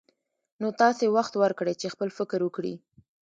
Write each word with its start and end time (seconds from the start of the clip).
نو 0.61 0.67
تاسې 0.81 1.05
وخت 1.17 1.33
ورکړئ 1.37 1.73
چې 1.81 1.91
خپل 1.93 2.09
فکر 2.17 2.39
وکړي. 2.43 2.73